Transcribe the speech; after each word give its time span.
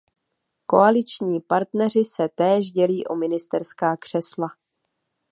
Koaliční 0.65 1.39
partneři 1.41 2.05
se 2.05 2.29
též 2.35 2.71
dělí 2.71 3.07
o 3.07 3.15
ministerská 3.15 3.97
křesla. 3.97 4.47